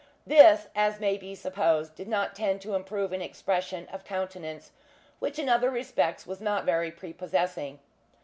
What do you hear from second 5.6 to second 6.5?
respects was